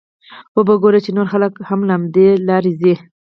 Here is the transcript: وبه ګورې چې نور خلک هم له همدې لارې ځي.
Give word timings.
وبه 0.57 0.75
ګورې 0.83 0.99
چې 1.05 1.11
نور 1.17 1.27
خلک 1.33 1.51
هم 1.67 1.79
له 1.87 1.91
همدې 1.95 2.27
لارې 2.47 2.71
ځي. 2.79 2.93